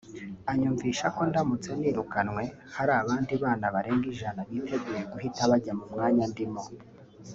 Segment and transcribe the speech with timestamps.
[0.51, 2.43] anyumvisha ko ndamutse nirukanwe
[2.75, 6.61] hari abandi bana barenga ijana biteguye guhita bajya mu mwanya ndimo